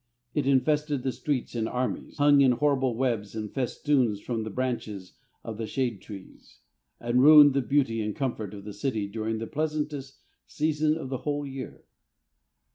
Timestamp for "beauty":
7.61-8.01